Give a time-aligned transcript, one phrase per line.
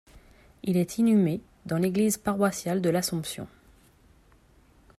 [0.63, 3.47] Il est inhumé dans l'église paroissiale de L'Assomption.